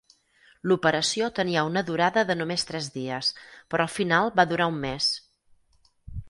L'operació 0.69 1.27
tenia 1.39 1.65
una 1.67 1.83
durada 1.89 2.23
de 2.29 2.35
només 2.39 2.65
tres 2.69 2.87
dies, 2.95 3.29
però 3.75 3.87
al 3.87 3.93
final 3.99 4.33
va 4.41 4.47
durar 4.55 4.69
un 4.73 4.81
mes. 4.89 5.13